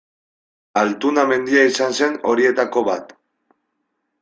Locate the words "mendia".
1.33-1.67